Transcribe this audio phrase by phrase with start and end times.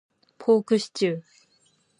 [0.39, 1.21] ポークシチュー